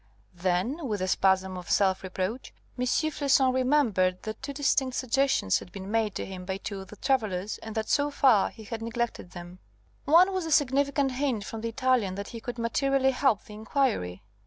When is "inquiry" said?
13.53-14.23